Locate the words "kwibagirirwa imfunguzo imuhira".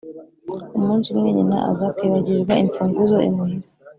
1.95-3.67